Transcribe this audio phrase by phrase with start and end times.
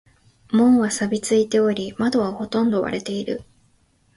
[0.51, 3.43] 門は錆びついており、窓はほとんど割れている。